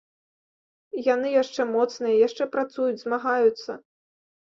Яны 1.13 1.27
яшчэ 1.35 1.61
моцныя, 1.75 2.17
яшчэ 2.27 2.51
працуюць, 2.59 3.01
змагаюцца. 3.07 3.71